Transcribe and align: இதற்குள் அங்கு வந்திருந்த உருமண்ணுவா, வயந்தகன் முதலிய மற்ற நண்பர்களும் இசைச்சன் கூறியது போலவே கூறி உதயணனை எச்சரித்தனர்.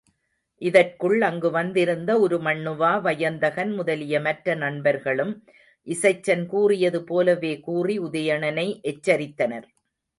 இதற்குள் 0.61 1.21
அங்கு 1.21 1.49
வந்திருந்த 1.51 2.11
உருமண்ணுவா, 2.27 3.01
வயந்தகன் 3.01 3.73
முதலிய 3.73 4.21
மற்ற 4.21 4.55
நண்பர்களும் 4.55 5.33
இசைச்சன் 5.87 6.45
கூறியது 6.45 7.01
போலவே 7.03 7.53
கூறி 7.59 7.97
உதயணனை 7.99 8.67
எச்சரித்தனர். 8.83 9.67